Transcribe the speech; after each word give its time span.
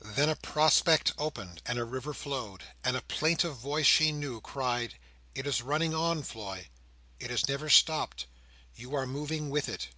Then 0.00 0.30
a 0.30 0.36
prospect 0.36 1.12
opened, 1.18 1.60
and 1.66 1.78
a 1.78 1.84
river 1.84 2.14
flowed, 2.14 2.62
and 2.82 2.96
a 2.96 3.02
plaintive 3.02 3.56
voice 3.56 3.84
she 3.86 4.12
knew, 4.12 4.40
cried, 4.40 4.94
"It 5.34 5.46
is 5.46 5.60
running 5.60 5.92
on, 5.94 6.22
Floy! 6.22 6.68
It 7.20 7.28
has 7.28 7.46
never 7.48 7.68
stopped! 7.68 8.24
You 8.74 8.94
are 8.94 9.06
moving 9.06 9.50
with 9.50 9.68
it!" 9.68 9.88